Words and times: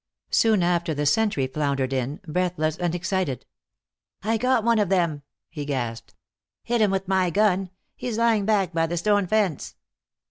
Soon 0.31 0.63
after 0.63 0.95
the 0.95 1.05
sentry 1.05 1.45
floundered 1.45 1.93
in, 1.93 2.21
breathless 2.27 2.75
and 2.75 2.95
excited. 2.95 3.45
"I 4.23 4.37
got 4.37 4.63
one 4.63 4.79
of 4.79 4.89
them," 4.89 5.21
he 5.51 5.63
gasped. 5.63 6.15
"Hit 6.63 6.81
him 6.81 6.89
with 6.89 7.07
my 7.07 7.29
gun. 7.29 7.69
He's 7.95 8.17
lying 8.17 8.43
back 8.45 8.73
by 8.73 8.87
the 8.87 8.97
stone 8.97 9.27
fence." 9.27 9.75